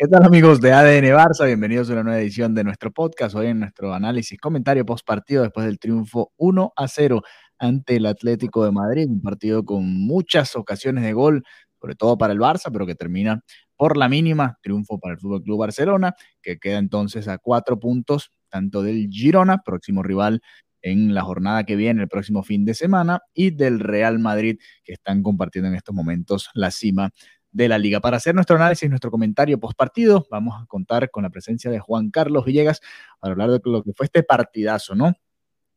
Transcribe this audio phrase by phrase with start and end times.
[0.00, 1.44] ¿Qué tal amigos de ADN Barça?
[1.44, 3.34] Bienvenidos a una nueva edición de nuestro podcast.
[3.34, 7.22] Hoy en nuestro análisis, comentario post partido después del triunfo 1 a 0
[7.58, 11.42] ante el Atlético de Madrid, un partido con muchas ocasiones de gol,
[11.80, 13.42] sobre todo para el Barça, pero que termina
[13.76, 18.30] por la mínima, triunfo para el Fútbol Club Barcelona, que queda entonces a cuatro puntos
[18.50, 20.42] tanto del Girona, próximo rival
[20.80, 24.92] en la jornada que viene, el próximo fin de semana, y del Real Madrid, que
[24.92, 27.10] están compartiendo en estos momentos la cima
[27.50, 28.00] de la liga.
[28.00, 31.78] Para hacer nuestro análisis, nuestro comentario post partido, vamos a contar con la presencia de
[31.78, 32.80] Juan Carlos Villegas
[33.20, 35.14] para hablar de lo que fue este partidazo, ¿no?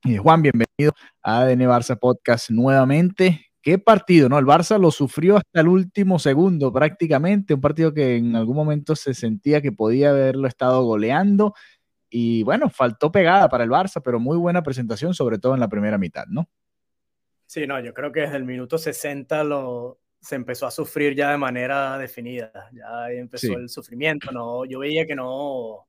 [0.03, 3.51] Juan, bienvenido a ADN Barça Podcast nuevamente.
[3.61, 4.39] Qué partido, ¿no?
[4.39, 8.95] El Barça lo sufrió hasta el último segundo prácticamente, un partido que en algún momento
[8.95, 11.53] se sentía que podía haberlo estado goleando
[12.09, 15.69] y bueno, faltó pegada para el Barça, pero muy buena presentación, sobre todo en la
[15.69, 16.49] primera mitad, ¿no?
[17.45, 21.31] Sí, no, yo creo que desde el minuto 60 lo, se empezó a sufrir ya
[21.31, 25.87] de manera definida, ya empezó el sufrimiento, no, yo veía que no,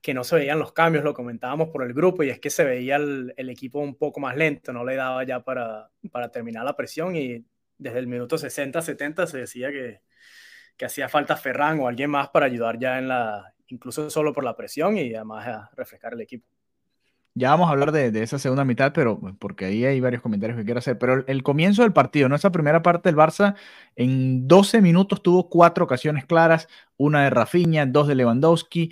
[0.00, 2.64] que no se veían los cambios, lo comentábamos por el grupo, y es que se
[2.64, 6.76] veía el, equipo un poco más lento, no le daba ya para, para terminar la
[6.76, 7.44] presión, y
[7.78, 10.00] desde el minuto 60-70 se decía que,
[10.76, 14.44] que hacía falta Ferran o alguien más para ayudar ya en la, incluso solo por
[14.44, 16.46] la presión y además a refrescar el equipo.
[17.38, 20.64] Ya vamos a hablar de, esa segunda mitad, pero porque ahí hay varios comentarios que
[20.64, 20.98] quiero hacer.
[20.98, 22.34] Pero el, comienzo del partido, ¿no?
[22.34, 23.54] Esa primera parte del Barça,
[23.94, 28.90] en 12 minutos tuvo cuatro ocasiones claras, una de Rafinha, dos de Lewandowski.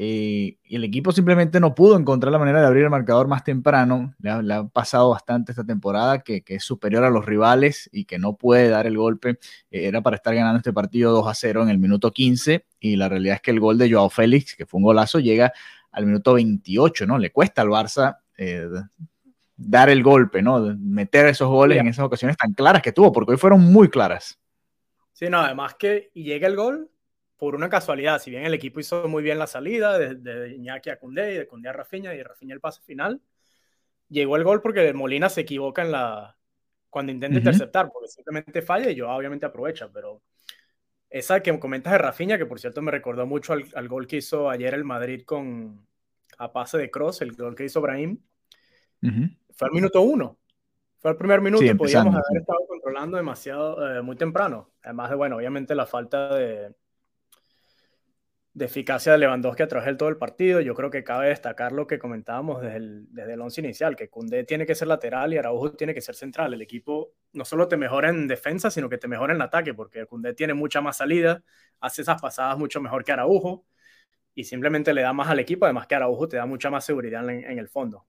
[0.00, 3.44] Eh, y el equipo simplemente no pudo encontrar la manera de abrir el marcador más
[3.44, 4.14] temprano.
[4.18, 8.36] Le ha, pasado bastante esta temporada, que, es superior a los rivales y que no
[8.36, 9.38] puede dar el golpe.
[9.70, 12.66] Eh, era para estar ganando este partido 2 a 0 en el minuto 15.
[12.80, 15.52] Y la realidad es que el gol de Joao Félix, que fue un golazo, llega
[15.98, 17.18] al minuto 28, ¿no?
[17.18, 18.68] Le cuesta al Barça eh,
[19.56, 20.60] dar el golpe, ¿no?
[20.78, 24.38] Meter esos goles en esas ocasiones tan claras que tuvo, porque hoy fueron muy claras.
[25.12, 26.88] Sí, no, además que llega el gol
[27.36, 31.00] por una casualidad, si bien el equipo hizo muy bien la salida de, Iñaki a
[31.00, 33.20] Cundé y de Cundé a Rafinha y de Rafinha el pase final,
[34.08, 36.36] llegó el gol porque Molina se equivoca en la
[36.90, 40.22] cuando intenta interceptar, porque simplemente falla y yo obviamente aprovecha, pero
[41.10, 44.50] esa que comentas de Rafinha, que por cierto me recordó mucho al, gol que hizo
[44.50, 45.87] ayer el Madrid con
[46.36, 48.20] a pase de cross, el gol que hizo Brahim,
[49.00, 50.38] fue al minuto uno.
[50.98, 54.72] Fue el primer minuto y podíamos haber estado controlando demasiado, eh, muy temprano.
[54.82, 56.74] Además de, bueno, obviamente la falta de,
[58.52, 60.60] de eficacia de Lewandowski a través de todo el partido.
[60.60, 64.10] Yo creo que cabe destacar lo que comentábamos desde el, desde el once inicial, que
[64.10, 66.52] Cundé tiene que ser lateral y Araujo tiene que ser central.
[66.52, 70.04] El equipo no solo te mejora en defensa, sino que te mejora en ataque, porque
[70.06, 71.44] Cundé tiene mucha más salida,
[71.78, 73.64] hace esas pasadas mucho mejor que Araujo
[74.38, 77.28] y simplemente le da más al equipo, además que Araujo te da mucha más seguridad
[77.28, 78.06] en, en el fondo.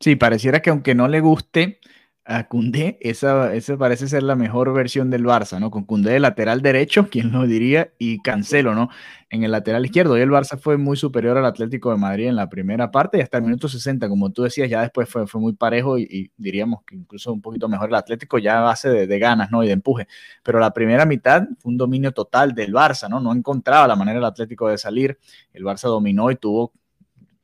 [0.00, 1.78] Sí, pareciera que aunque no le guste,
[2.28, 5.70] a Cundé, esa, esa parece ser la mejor versión del Barça, ¿no?
[5.70, 8.90] Con Cundé de lateral derecho, quien lo diría, y Cancelo, ¿no?
[9.30, 10.18] En el lateral izquierdo.
[10.18, 13.20] Y el Barça fue muy superior al Atlético de Madrid en la primera parte y
[13.20, 16.82] hasta el minuto 60, como tú decías, ya después fue, fue muy parejo y, diríamos
[16.84, 19.62] que incluso un poquito mejor el Atlético ya a base de, de, ganas, ¿no?
[19.62, 20.08] Y de empuje.
[20.42, 23.20] Pero la primera mitad fue un dominio total del Barça, ¿no?
[23.20, 25.18] No encontraba la manera del Atlético de salir.
[25.52, 26.72] El Barça dominó y tuvo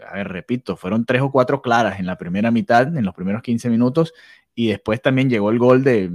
[0.08, 3.42] a ver, repito, fueron tres o cuatro claras en la primera mitad, en los primeros
[3.42, 4.12] 15 minutos,
[4.54, 6.10] y después también llegó el gol de,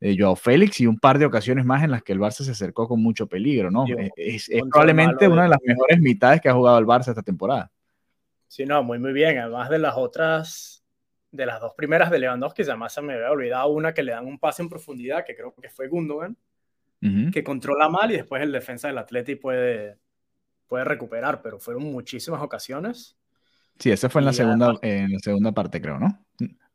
[0.00, 2.50] de Joao Félix y un par de ocasiones más en las que el Barça se
[2.50, 3.84] acercó con mucho peligro, ¿no?
[4.16, 7.70] es, probablemente una de las mejores mitades que ha jugado el Barça esta temporada.
[8.48, 9.38] Sí, no, muy, muy bien.
[9.38, 10.82] Además de las otras,
[11.30, 14.26] de las dos primeras de Lewandowski, además se me había olvidado una que le dan
[14.26, 16.36] un pase en profundidad, que creo que fue Gundogan,
[17.32, 19.98] que controla mal y después el defensa del Atleti puede,
[20.66, 23.16] puede recuperar, pero fueron muchísimas ocasiones.
[23.78, 26.18] Sí, esa fue en la, segunda, en la segunda parte, creo, ¿no?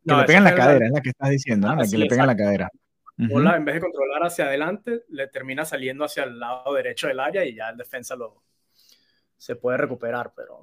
[0.07, 1.75] Que le pegan la cadera, es la que estás diciendo, ¿no?
[1.75, 2.69] La que le pegan la cadera.
[3.17, 7.19] Bola, en vez de controlar hacia adelante, le termina saliendo hacia el lado derecho del
[7.19, 8.43] área y ya el defensa lo,
[9.37, 10.61] se puede recuperar, pero,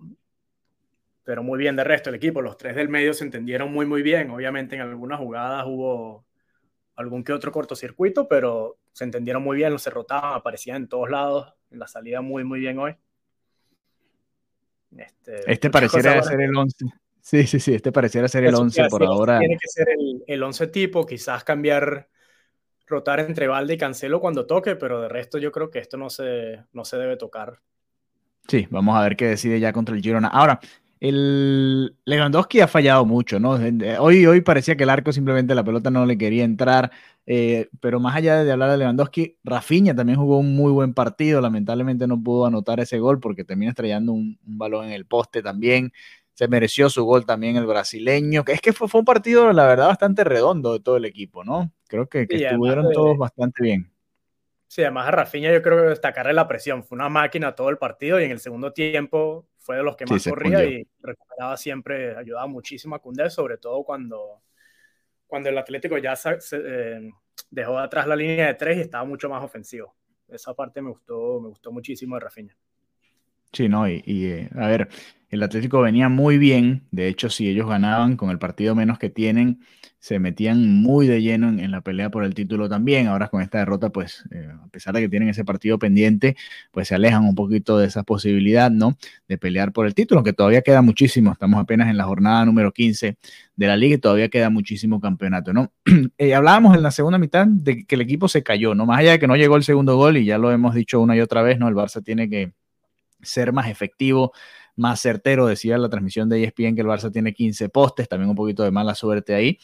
[1.24, 2.42] pero muy bien de resto el equipo.
[2.42, 4.30] Los tres del medio se entendieron muy, muy bien.
[4.30, 6.26] Obviamente en algunas jugadas hubo
[6.96, 11.08] algún que otro cortocircuito, pero se entendieron muy bien, los se rotaban, aparecían en todos
[11.08, 12.96] lados, en la salida muy, muy bien hoy.
[14.96, 16.84] Este, este pareciera ser el 11.
[17.22, 19.38] Sí, sí, sí, este pareciera ser el 11 por ahora.
[19.38, 19.86] Tiene que ser
[20.26, 22.08] el, 11 tipo, quizás cambiar,
[22.88, 26.10] rotar entre Valde y Cancelo cuando toque, pero de resto yo creo que esto no
[26.10, 27.60] se, no se debe tocar.
[28.48, 30.26] Sí, vamos a ver qué decide ya contra el Girona.
[30.26, 30.58] Ahora,
[30.98, 33.52] el Lewandowski ha fallado mucho, ¿no?
[34.00, 36.90] Hoy, hoy parecía que el arco simplemente la pelota no le quería entrar,
[37.24, 41.40] eh, pero más allá de hablar de Lewandowski, Rafinha también jugó un muy buen partido,
[41.40, 45.92] lamentablemente no pudo anotar ese gol porque termina estrellando un balón en el poste también
[46.42, 49.64] se mereció su gol también el brasileño, que es que fue, fue, un partido, la
[49.64, 51.72] verdad, bastante redondo de todo el equipo, ¿no?
[51.86, 53.92] Creo que, estuvieron todos bastante bien.
[54.66, 56.82] Sí, además a Rafinha yo creo que destacarle la presión.
[56.82, 60.04] Fue una máquina todo el partido y en el segundo tiempo fue de los que
[60.04, 64.42] más corría y recuperaba siempre, ayudaba muchísimo a Cundé, sobre todo cuando,
[65.28, 67.08] cuando el Atlético ya se, eh,
[67.50, 69.94] dejó atrás la línea de tres y estaba mucho más ofensivo.
[70.26, 72.56] Esa parte me gustó, me gustó muchísimo de Rafinha.
[73.52, 74.88] Sí, no, y, eh, a ver,
[75.28, 76.84] el Atlético venía muy bien.
[76.90, 79.60] De hecho, si ellos ganaban con el partido menos que tienen,
[79.98, 83.08] se metían muy de lleno en, la pelea por el título también.
[83.08, 86.34] Ahora con esta derrota, pues, eh, a pesar de que tienen ese partido pendiente,
[86.70, 88.96] pues se alejan un poquito de esa posibilidad, ¿no?
[89.28, 91.32] De pelear por el título, que todavía queda muchísimo.
[91.32, 93.16] Estamos apenas en la jornada número 15
[93.56, 95.72] de la liga y todavía queda muchísimo campeonato, ¿no?
[96.18, 98.86] Eh, hablábamos en la segunda mitad de que el equipo se cayó, ¿no?
[98.86, 101.16] Más allá de que no llegó el segundo gol, y ya lo hemos dicho una
[101.16, 101.68] y otra vez, ¿no?
[101.68, 102.52] El Barça tiene que
[103.22, 104.32] ser más efectivo,
[104.76, 105.46] más certero.
[105.46, 108.70] Decía la transmisión de ESPN que el Barça tiene 15 postes, también un poquito de
[108.70, 109.58] mala suerte ahí.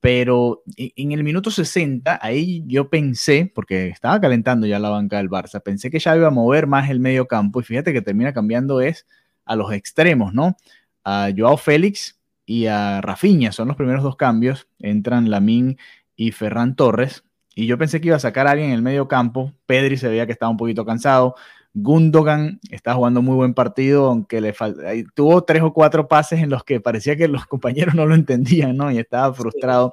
[0.00, 5.28] Pero en el minuto 60, ahí yo pensé, porque estaba calentando ya la banca del
[5.28, 8.32] Barça, pensé que ya iba a mover más el medio campo y fíjate que termina
[8.32, 9.06] cambiando es
[9.44, 10.56] a los extremos, ¿no?
[11.04, 15.76] A Joao Félix y a Rafinha, son los primeros dos cambios, entran Lamín
[16.16, 17.24] y Ferran Torres,
[17.54, 20.08] y yo pensé que iba a sacar a alguien en el medio campo, Pedri se
[20.08, 21.34] veía que estaba un poquito cansado,
[21.74, 24.52] Gundogan está jugando muy buen partido, aunque le
[25.14, 28.76] tuvo tres o cuatro pases en los que parecía que los compañeros no lo entendían,
[28.76, 28.90] ¿no?
[28.90, 29.92] Y estaba frustrado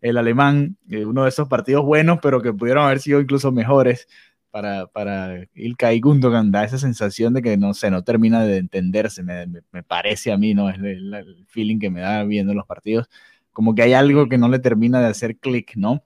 [0.00, 4.08] el alemán, eh, uno de esos partidos buenos, pero que pudieron haber sido incluso mejores
[4.50, 6.50] para, para Ilkay Gundogan.
[6.50, 10.54] Da esa sensación de que no sé, no termina de entenderse, me, parece a mí,
[10.54, 10.70] ¿no?
[10.70, 13.08] Es el, el, feeling que me da viendo los partidos,
[13.52, 16.02] como que hay algo que no le termina de hacer clic, ¿no?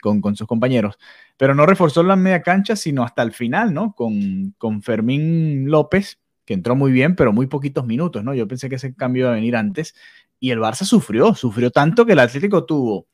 [0.00, 0.98] Con, con sus compañeros
[1.38, 3.94] pero no reforzó la media cancha, sino hasta el final, ¿no?
[3.94, 8.34] Con, con Fermín López, que entró muy bien, pero muy poquitos minutos, ¿no?
[8.34, 9.94] Yo pensé que ese cambio iba a venir antes.
[10.40, 13.06] Y el Barça sufrió, sufrió tanto que el Atlético tuvo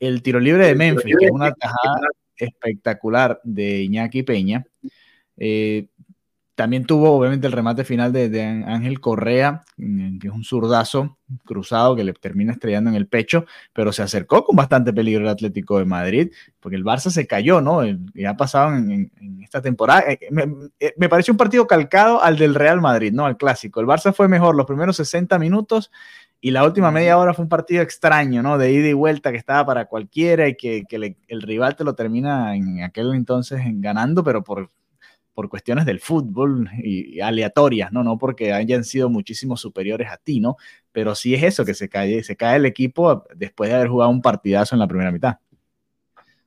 [0.00, 2.00] el tiro libre de Memphis, que es una tajada
[2.36, 4.66] espectacular de Iñaki Peña.
[5.36, 5.86] Eh,
[6.60, 11.16] también tuvo, obviamente, el remate final de, Ángel Correa, que es un zurdazo
[11.46, 15.30] cruzado que le termina estrellando en el pecho, pero se acercó con bastante peligro el
[15.30, 16.30] Atlético de Madrid,
[16.60, 17.80] porque el Barça se cayó, ¿no?
[18.14, 19.10] Ya ha pasado en,
[19.42, 20.02] esta temporada.
[20.12, 20.42] Eh, me,
[20.78, 23.24] eh, me, pareció un partido calcado al del Real Madrid, ¿no?
[23.24, 23.80] Al clásico.
[23.80, 25.90] El Barça fue mejor los primeros 60 minutos
[26.42, 28.58] y la última media hora fue un partido extraño, ¿no?
[28.58, 30.84] De ida y vuelta que estaba para cualquiera y que,
[31.26, 34.70] el rival te lo termina en aquel entonces ganando, pero por
[35.40, 38.04] por cuestiones del fútbol y, aleatorias, ¿no?
[38.04, 40.58] No porque hayan sido muchísimo superiores a ti, ¿no?
[40.92, 44.10] Pero sí es eso, que se cae, se cae el equipo después de haber jugado
[44.10, 45.38] un partidazo en la primera mitad.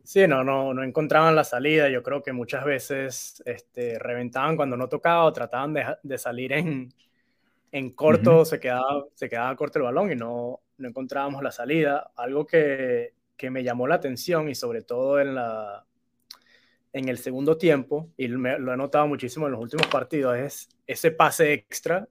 [0.03, 1.89] Sí, no, no, no encontraban la salida.
[1.89, 6.93] Yo creo que muchas veces este, reventaban cuando no tocaba o trataban de, salir en,
[7.71, 12.11] en corto, se, quedaba, se quedaba corto el balón y no, no encontrábamos la salida.
[12.15, 15.83] Algo que, que me llamó la atención y sobre todo en la,
[16.93, 21.11] en el segundo tiempo, y lo he notado muchísimo en los últimos partidos, es ese
[21.11, 22.07] pase extra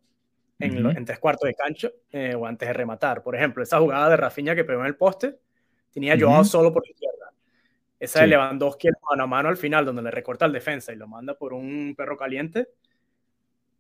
[0.59, 3.23] en, tres cuartos de cancha eh, o antes de rematar.
[3.23, 5.39] Por ejemplo, esa jugada de Rafinha que pegó en el poste,
[5.93, 7.33] tenía Joao solo por izquierda.
[7.99, 11.07] Esa de Lewandowski mano a mano al final, donde le recorta al defensa y lo
[11.07, 12.69] manda por un perro caliente.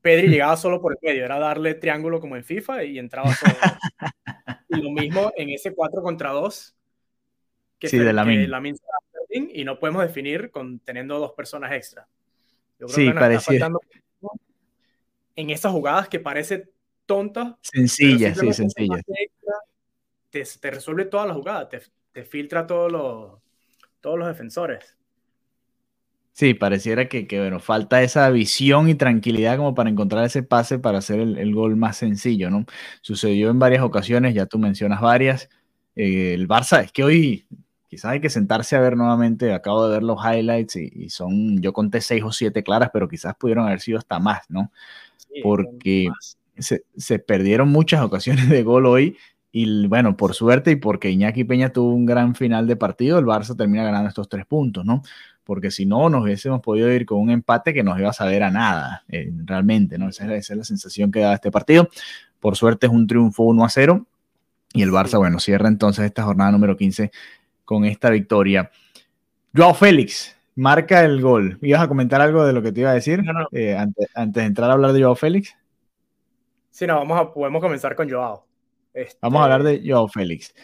[0.00, 3.54] Pedri llegaba solo por el medio, era darle triángulo como en FIFA y entraba solo.
[4.68, 6.76] y lo mismo en ese 4 contra 2.
[7.78, 8.46] Que, sí, de la, que
[9.32, 12.06] y no podemos definir con teniendo dos personas extra.
[12.78, 13.68] Yo creo sí, que parecía.
[15.34, 16.70] En esas jugadas que parece
[17.06, 17.58] tonta.
[17.62, 19.00] Sencilla, sí, sencilla.
[20.30, 21.80] Te, te, resuelve toda la jugada, te,
[22.10, 23.38] te filtra todos los,
[24.00, 24.96] todos los defensores.
[26.32, 30.78] Sí, pareciera que, que, bueno, falta esa visión y tranquilidad como para encontrar ese pase
[30.78, 32.64] para hacer el, el gol más sencillo, ¿no?
[33.02, 35.50] Sucedió en varias ocasiones, ya tú mencionas varias.
[35.94, 37.46] Eh, el Barça, es que hoy
[37.92, 41.74] quizás hay que sentarse a ver nuevamente, acabo de ver los highlights y, son, yo
[41.74, 44.72] conté seis o siete claras, pero quizás pudieron haber sido hasta más, ¿no?
[45.42, 46.08] porque
[46.56, 49.18] se, se, perdieron muchas ocasiones de gol hoy
[49.52, 53.26] y bueno, por suerte y porque Iñaki Peña tuvo un gran final de partido, el
[53.26, 55.02] Barça termina ganando estos tres puntos, ¿no?
[55.44, 58.42] Porque si no, nos hubiésemos podido ir con un empate que nos iba a saber
[58.42, 60.08] a nada, eh, realmente, ¿no?
[60.08, 61.90] Esa es, esa es la sensación que da este partido.
[62.40, 64.06] Por suerte es un triunfo 1 a 0
[64.72, 67.10] y el Barça, bueno, cierra entonces esta jornada número 15
[67.64, 68.70] con esta victoria.
[69.54, 71.58] Joao Félix marca el gol.
[71.62, 74.70] ¿Ibas a comentar algo de lo que te iba a decir eh, antes, de entrar
[74.70, 75.56] a hablar de Joao Félix?
[76.70, 78.46] Sí, no, vamos a, podemos comenzar con Joao.
[78.94, 80.54] Este, vamos a hablar de Joao Félix.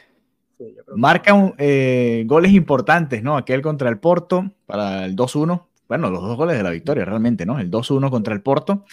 [0.95, 3.37] marca eh, goles importantes, ¿no?
[3.37, 5.67] Aquel contra el Porto para el 2-1.
[5.89, 7.59] Bueno, los dos goles de la victoria realmente, ¿no?
[7.59, 8.85] El 2-1 contra el Porto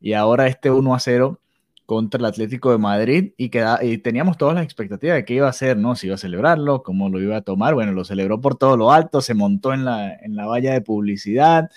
[0.00, 1.38] y ahora este 1-0
[1.86, 3.50] contra el Atlético de Madrid y,
[3.82, 5.96] y teníamos todas las expectativas de qué iba a hacer, ¿no?
[5.96, 7.74] Si iba a celebrarlo, cómo lo iba a tomar.
[7.74, 10.80] Bueno, lo celebró por todo lo alto, se montó en la, en la valla de
[10.80, 11.70] publicidad,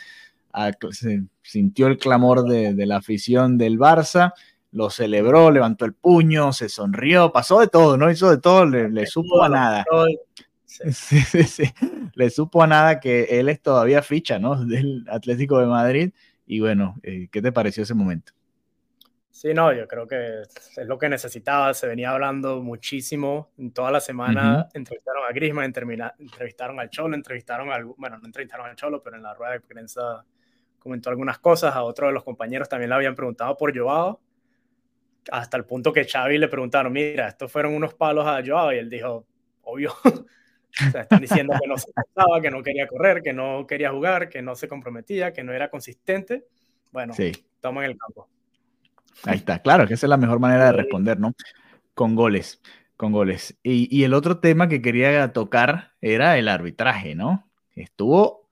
[0.92, 4.34] se sintió el clamor de, de, la afición del Barça,
[4.72, 8.10] lo celebró, levantó el puño, se sonrió, pasó de todo, ¿no?
[8.10, 9.86] Hizo de todo, le, le supo a nada.
[10.68, 11.64] Sí, sí, sí.
[12.14, 14.56] Le supo a nada que él es todavía ficha, ¿no?
[14.66, 16.12] Del Atlético de Madrid.
[16.46, 18.34] Y bueno, eh, ¿qué te pareció ese momento?
[19.38, 21.72] Sí, no, yo creo que es lo que necesitaba.
[21.76, 24.68] Se venía hablando muchísimo en toda la semana.
[24.74, 29.22] Entrevistaron a Griezmann, entrevistaron al Cholo, entrevistaron al, bueno, no entrevistaron al Cholo, pero en
[29.22, 30.26] la rueda de prensa
[30.80, 31.76] comentó algunas cosas.
[31.76, 34.20] A otro de los compañeros también le habían preguntado por Joao,
[35.32, 38.78] hasta el punto que Xavi le preguntaron, mira, estos fueron unos palos a Joao, y
[38.80, 39.28] él dijo,
[39.62, 39.94] obvio.
[40.04, 43.92] o sea, están diciendo que no se pasaba, que no quería correr, que no quería
[43.92, 46.48] jugar, que no se comprometía, que no era consistente.
[46.92, 47.32] Bueno, sí.
[47.62, 48.28] en el campo.
[49.24, 51.34] Ahí está, claro, que esa es la mejor manera de responder, ¿no?
[51.94, 52.62] Con goles,
[52.96, 53.58] con goles.
[53.64, 57.50] Y, el otro tema que quería tocar era el arbitraje, ¿no?
[57.76, 58.50] Estuvo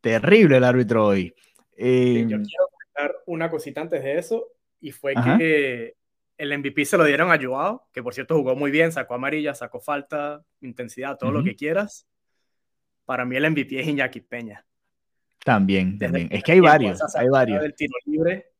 [0.00, 1.34] terrible el árbitro hoy.
[1.76, 4.46] yo em, quiero comentar una cosita antes de eso,
[4.80, 5.94] y fue que
[6.38, 9.54] el MVP se lo dieron a Joao, que por cierto jugó muy bien, sacó amarilla,
[9.54, 12.06] sacó falta, intensidad, todo lo que quieras.
[13.04, 14.66] Para mí el MVP es Iñaki Peña.
[15.44, 16.28] También, también.
[16.30, 17.64] Es que hay varios, hay varios.
[17.64, 18.55] El tiro libre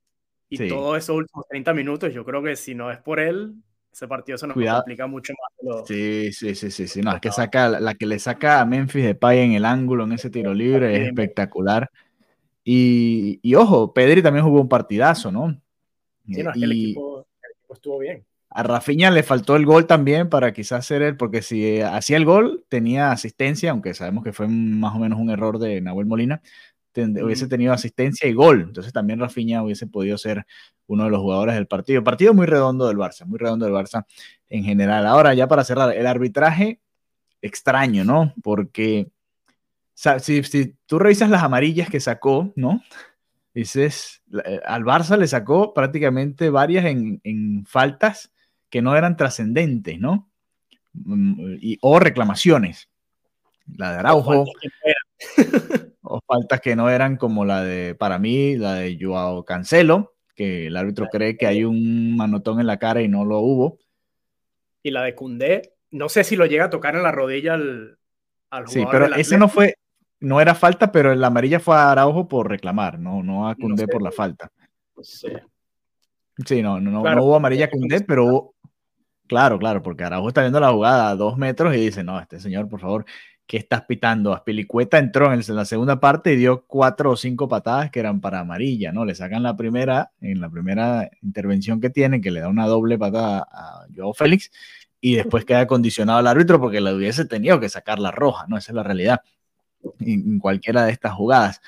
[0.48, 3.54] y todos esos últimos 30 minutos, yo creo que si no es por él,
[3.92, 5.86] ese partido se nos complica mucho más.
[5.86, 7.00] Sí, sí, sí, sí, sí.
[7.00, 10.04] No, es que saca, la que le saca a Memphis de Pay en el ángulo
[10.04, 11.90] en ese tiro libre es espectacular.
[12.62, 15.58] Y, y, ojo, Pedri también jugó un partidazo, ¿no?
[16.26, 17.26] Sí, no, es que el, equipo,
[17.70, 18.24] estuvo bien.
[18.50, 22.24] A Rafinha le faltó el gol también para quizás ser él, porque si hacía el
[22.24, 26.42] gol, tenía asistencia, aunque sabemos que fue más o menos un error de Nahuel Molina,
[27.04, 28.62] hubiese tenido asistencia y gol.
[28.62, 30.46] Entonces también Rafinha hubiese podido ser
[30.86, 32.04] uno de los jugadores del partido.
[32.04, 34.06] Partido muy redondo del Barça, muy redondo del Barça
[34.48, 35.06] en general.
[35.06, 36.80] Ahora, ya para cerrar, el arbitraje
[37.42, 38.34] extraño, ¿no?
[38.42, 39.08] Porque
[39.94, 42.82] si, si tú revisas las amarillas que sacó, ¿no?
[43.54, 48.30] Dices, eh, al Barça le sacó prácticamente varias en, en faltas
[48.68, 50.28] que no eran trascendentes, ¿no?
[50.92, 52.88] Mm, y, o reclamaciones.
[53.76, 54.44] La de Araujo.
[56.08, 60.66] o faltas que no eran como la de, para mí, la de Joao Cancelo, que
[60.66, 63.78] el árbitro cree que hay un manotón en la cara y no lo hubo.
[64.82, 67.98] Y la de Cundé, no sé si lo llega a tocar en la rodilla al,
[68.50, 69.74] al Sí, pero ese no fue,
[70.20, 73.88] no era falta, pero la amarilla fue a Araujo por reclamar, no, no a Cundé
[73.88, 74.50] por la falta.
[75.02, 75.28] sí.
[76.44, 78.52] Sí, no, no, no hubo amarilla a Cundé, pero
[79.26, 82.38] claro, claro, porque Araujo está viendo la jugada a dos metros y dice, no, este
[82.40, 83.06] señor, por favor,
[83.46, 84.32] que estás pitando?
[84.32, 88.40] Aspilicueta entró en la segunda parte y dio cuatro o cinco patadas que eran para
[88.40, 89.04] amarilla, ¿no?
[89.04, 92.98] Le sacan la primera, en la primera intervención que tiene, que le da una doble
[92.98, 94.50] patada a Joao Félix,
[95.00, 98.56] y después queda condicionado al árbitro porque le hubiese tenido que sacar la roja, ¿no?
[98.56, 99.20] Esa es la realidad
[100.00, 101.60] en, cualquiera de estas jugadas.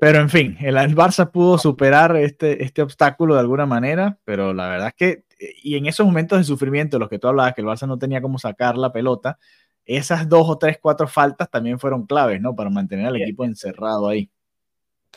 [0.00, 4.54] Pero en fin, el, el, Barça pudo superar este, este obstáculo de alguna manera, pero
[4.54, 5.24] la verdad es que,
[5.62, 8.22] y en esos momentos de sufrimiento, los que tú hablabas, que el Barça no tenía
[8.22, 9.38] cómo sacar la pelota,
[9.84, 12.54] esas dos o tres, cuatro faltas también fueron claves, ¿no?
[12.54, 14.30] Para mantener al equipo encerrado ahí.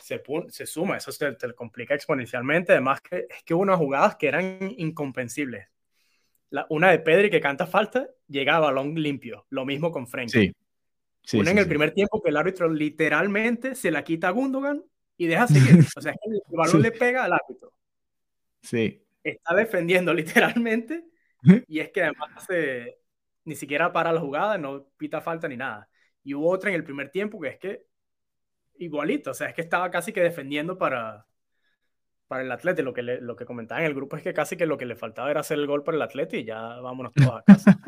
[0.02, 2.72] Se, se suma, eso se te complica exponencialmente.
[2.72, 5.68] Además, que, es que hubo unas jugadas que eran incomprensibles.
[6.50, 9.46] La, una de Pedri que canta falta, llega a balón limpio.
[9.50, 10.28] Lo mismo con Frank.
[10.28, 10.52] Sí.
[11.22, 14.84] sí una en el primer tiempo que el árbitro literalmente se la quita a Gundogan
[15.16, 15.84] y deja seguir.
[15.96, 17.72] o sea, el balón le pega al árbitro.
[18.60, 19.02] Sí.
[19.22, 21.04] Está defendiendo literalmente
[21.68, 22.98] y es que además se,
[23.44, 25.88] ni siquiera para la jugada, no pita falta ni nada.
[26.22, 27.86] Y hubo otra en el primer tiempo que es que
[28.76, 31.26] igualito, o sea, es que estaba casi que defendiendo para,
[32.26, 32.82] para el Atleti.
[32.82, 34.96] Lo que, lo que comentaba en el grupo es que casi que lo que le
[34.96, 37.78] faltaba era hacer el gol para el Atleti y ya vámonos todos a casa.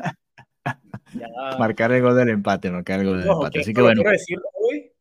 [1.59, 3.61] Marcar el gol del empate, marcar el gol del empate.
[3.61, 4.01] Así que bueno.
[4.01, 4.91] Quiero decir hoy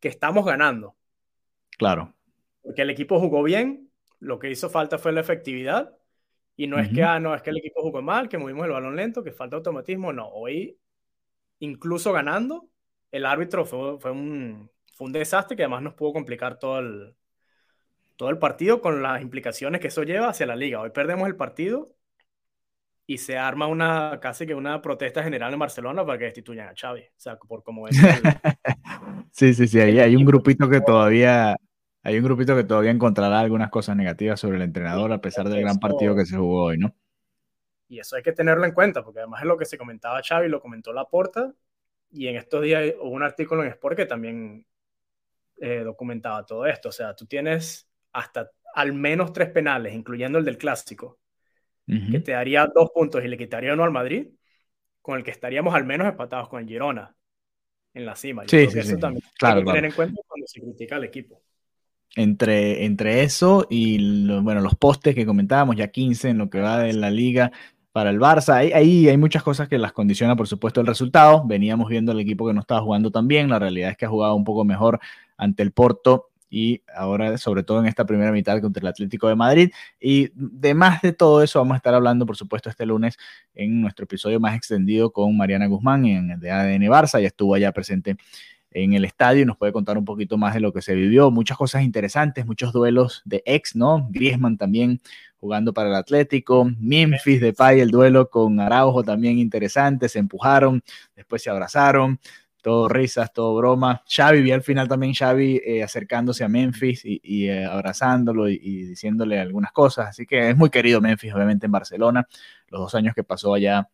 [0.00, 0.96] que estamos ganando.
[1.76, 2.14] Claro.
[2.62, 5.99] Porque el equipo jugó bien, lo que hizo falta fue la efectividad
[6.60, 8.72] y no es que, ah, no, es que el equipo jugó mal, que movimos el
[8.72, 10.12] balón lento, que falta automatismo.
[10.12, 10.78] No, hoy,
[11.60, 12.68] incluso ganando,
[13.10, 17.14] el árbitro fue, fue, un, fue un desastre que además nos pudo complicar todo el,
[18.16, 20.82] todo el partido con las implicaciones que eso lleva hacia la liga.
[20.82, 21.94] Hoy perdemos el partido
[23.06, 26.74] y se arma una casi que una protesta general en Barcelona para que destituyan a
[26.78, 27.00] Xavi.
[27.00, 27.96] O sea, por como es.
[29.32, 31.56] sí, sí, sí, hay un grupito que todavía
[32.02, 35.60] hay un grupito que todavía encontrará algunas cosas negativas sobre el entrenador a pesar del
[35.60, 36.94] gran partido que se jugó hoy, ¿no?
[37.88, 40.48] Y eso hay que tenerlo en cuenta, porque además es lo que se comentaba Xavi,
[40.48, 41.52] lo comentó Laporta,
[42.12, 44.66] y en estos días hubo un artículo en Sport que también
[45.60, 46.88] eh, documentaba todo esto.
[46.88, 51.18] O sea, tú tienes hasta al menos tres penales, incluyendo el del clásico,
[51.86, 54.28] que te daría dos puntos y le quitaría uno al Madrid,
[55.02, 57.16] con el que estaríamos al menos empatados con el Girona
[57.94, 58.44] en la cima.
[58.46, 61.42] sí, sí, eso también claro, hay que tener en cuenta cuando se critica al equipo.
[62.16, 66.78] Entre, entre eso y bueno, los postes que comentábamos, ya 15 en lo que va
[66.78, 67.52] de la liga
[67.92, 68.54] para el Barça.
[68.54, 71.44] Ahí, hay muchas cosas que las condiciona, por supuesto, el resultado.
[71.46, 73.48] Veníamos viendo el equipo que no estaba jugando tan bien.
[73.48, 75.00] La realidad es que ha jugado un poco mejor
[75.36, 79.36] ante el Porto y ahora sobre todo en esta primera mitad contra el Atlético de
[79.36, 79.70] Madrid.
[80.00, 83.16] Y de más de todo eso vamos a estar hablando, por supuesto, este lunes
[83.54, 87.20] en nuestro episodio más extendido con Mariana Guzmán en el de ADN Barça.
[87.20, 88.16] Ya estuvo allá presente
[88.72, 91.30] en el estadio y nos puede contar un poquito más de lo que se vivió.
[91.30, 94.08] Muchas cosas interesantes, muchos duelos de ex, ¿no?
[94.10, 95.00] Griezmann también
[95.38, 100.82] jugando para el Atlético, Memphis de Pay, el duelo con Araujo también interesante, se empujaron,
[101.16, 102.20] después se abrazaron,
[102.62, 104.02] todo risas, todo broma.
[104.06, 109.40] Xavi, vi al final también Xavi eh, acercándose a Memphis y, eh, abrazándolo y, diciéndole
[109.40, 110.08] algunas cosas.
[110.08, 112.28] Así que es muy querido Memphis, obviamente, en Barcelona.
[112.68, 113.88] Los dos años que pasó allá.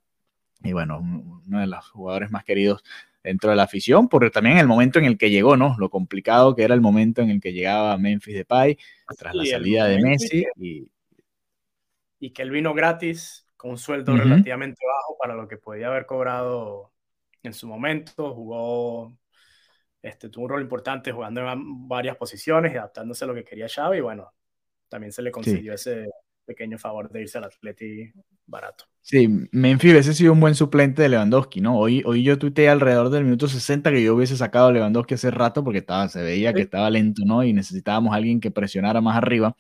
[0.63, 2.83] Y bueno, uno de los jugadores más queridos
[3.27, 5.75] dentro de la afición, porque también el momento en el que llegó, ¿no?
[5.79, 8.79] Lo complicado que era el momento en el que llegaba Memphis Depay
[9.19, 10.47] tras la salida de Messi.
[10.55, 10.89] y,
[12.21, 16.07] y que él vino gratis con un sueldo relativamente bajo para lo que podía haber
[16.07, 16.93] cobrado
[17.43, 19.19] en su momento, jugó,
[20.01, 23.67] este, tuvo un rol importante jugando en varias posiciones y adaptándose a lo que quería
[23.69, 24.33] Xavi y bueno,
[24.89, 26.07] también se le consiguió ese
[26.45, 28.13] pequeño favor de irse al Atleti
[28.47, 28.85] barato.
[29.03, 31.79] Sí, Memphis hubiese sido un buen suplente de Lewandowski, ¿no?
[31.79, 35.31] Hoy, hoy yo tuiteé alrededor del minuto 60 que yo hubiese sacado a Lewandowski hace
[35.31, 37.45] rato porque estaba, se veía que estaba lento, ¿no?
[37.45, 39.55] Y necesitábamos a alguien que presionara más arriba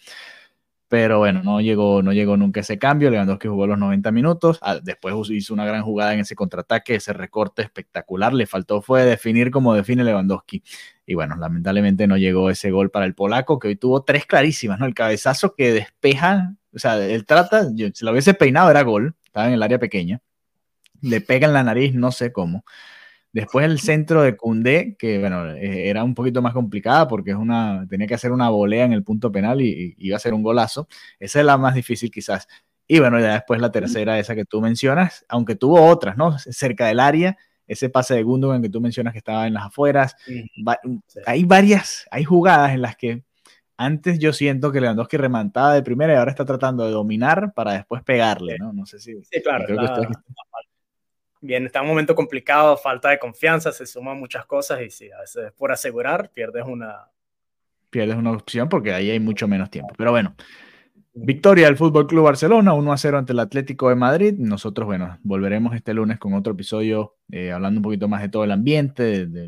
[0.89, 3.11] pero bueno, no llegó, no llegó nunca ese cambio.
[3.11, 7.13] Lewandowski jugó los 90 minutos, ah, después hizo una gran jugada en ese contraataque, ese
[7.13, 8.33] recorte espectacular.
[8.33, 10.63] Le faltó fue definir como define Lewandowski.
[11.05, 14.79] Y bueno, lamentablemente no llegó ese gol para el polaco, que hoy tuvo tres clarísimas,
[14.79, 14.87] ¿no?
[14.87, 19.49] El cabezazo que despeja, o sea, él trata, si lo hubiese peinado era gol, estaba
[19.49, 20.21] en el área pequeña.
[21.01, 22.65] Le pega en la nariz, no sé cómo.
[23.33, 27.37] Después el centro de Cundé, que bueno, eh, era un poquito más complicada porque es
[27.37, 30.43] una, tenía que hacer una volea en el punto penal y, iba a ser un
[30.43, 30.89] golazo.
[31.19, 32.47] Esa es la más difícil quizás.
[32.87, 36.39] Y bueno, ya después la tercera, esa que tú mencionas, aunque tuvo otras, ¿no?
[36.39, 40.15] Cerca del área, ese pase de Gundogan que tú mencionas que estaba en las afueras.
[41.27, 43.26] Hay varias, hay jugadas en las que
[43.77, 47.73] antes yo siento que Lewandowski remantaba de primera y ahora está tratando de dominar para
[47.73, 48.73] después pegarle, ¿no?
[48.73, 49.23] No sé si...
[49.25, 49.65] Sí, claro.
[49.67, 50.09] Creo que
[51.41, 55.21] bien, está un momento complicado, falta de confianza, se suman muchas cosas y sí, a
[55.21, 57.11] veces por asegurar pierdes una...
[57.91, 59.95] Pierdes una opción porque ahí hay mucho menos tiempo.
[59.97, 60.35] Pero bueno,
[61.15, 64.35] victoria del Fútbol Club Barcelona, 1 a 0 ante el Atlético de Madrid.
[64.37, 68.45] Nosotros, bueno, volveremos este lunes con otro episodio eh, hablando un poquito más de todo
[68.45, 69.47] el ambiente, de,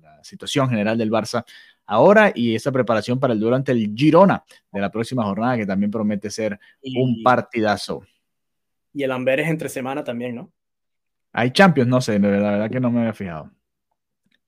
[0.00, 1.44] la situación general del Barça
[1.92, 5.66] ahora y esa preparación para el duelo ante el Girona de la próxima jornada que
[5.66, 8.02] también promete ser un partidazo.
[8.94, 10.50] Y el Amberes entre semana también, ¿no?
[11.32, 13.50] Hay Champions, no sé, la verdad que no me había fijado.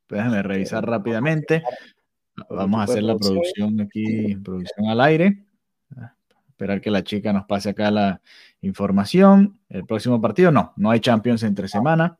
[0.08, 1.62] Déjame revisar rápidamente.
[2.48, 5.44] Vamos a hacer la producción aquí, producción al aire.
[6.48, 8.20] Esperar que la chica nos pase acá la
[8.60, 9.58] información.
[9.68, 12.16] El próximo partido, no, no hay Champions entre semana.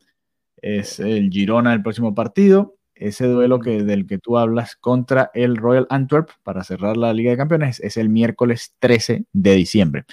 [0.57, 2.75] Es el Girona el próximo partido.
[2.95, 7.31] Ese duelo que, del que tú hablas contra el Royal Antwerp para cerrar la Liga
[7.31, 10.05] de Campeones es el miércoles 13 de diciembre.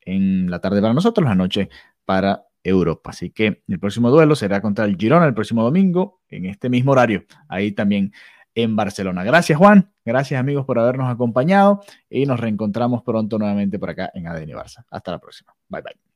[0.00, 1.68] En la tarde para nosotros, la noche
[2.04, 3.10] para Europa.
[3.10, 6.92] Así que el próximo duelo será contra el Girona el próximo domingo en este mismo
[6.92, 8.12] horario, ahí también
[8.54, 9.24] en Barcelona.
[9.24, 14.26] Gracias Juan, gracias amigos por habernos acompañado y nos reencontramos pronto nuevamente por acá en
[14.26, 14.84] ADN Barça.
[14.90, 15.54] Hasta la próxima.
[15.68, 16.07] Bye bye.